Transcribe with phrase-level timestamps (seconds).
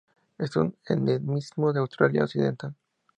[0.39, 2.73] Es un endemismo de Australia Occidental.